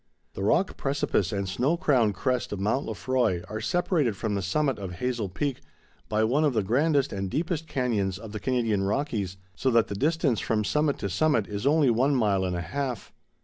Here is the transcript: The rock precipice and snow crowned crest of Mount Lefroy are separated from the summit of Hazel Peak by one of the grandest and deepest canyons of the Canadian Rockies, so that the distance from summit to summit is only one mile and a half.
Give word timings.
The 0.33 0.41
rock 0.43 0.77
precipice 0.77 1.31
and 1.31 1.47
snow 1.47 1.77
crowned 1.77 2.15
crest 2.15 2.51
of 2.51 2.59
Mount 2.59 2.87
Lefroy 2.87 3.43
are 3.47 3.61
separated 3.61 4.17
from 4.17 4.33
the 4.33 4.41
summit 4.41 4.79
of 4.79 4.93
Hazel 4.93 5.29
Peak 5.29 5.61
by 6.09 6.23
one 6.23 6.43
of 6.43 6.53
the 6.55 6.63
grandest 6.63 7.13
and 7.13 7.29
deepest 7.29 7.67
canyons 7.67 8.17
of 8.17 8.31
the 8.31 8.39
Canadian 8.39 8.81
Rockies, 8.81 9.37
so 9.53 9.69
that 9.69 9.89
the 9.89 9.93
distance 9.95 10.39
from 10.39 10.63
summit 10.63 10.97
to 10.97 11.07
summit 11.11 11.47
is 11.47 11.67
only 11.67 11.91
one 11.91 12.15
mile 12.15 12.43
and 12.45 12.55
a 12.55 12.61
half. 12.61 13.13